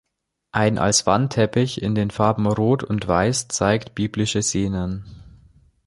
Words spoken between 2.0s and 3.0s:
Farben Rot